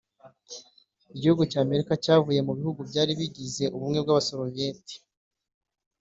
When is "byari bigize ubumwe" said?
2.89-3.99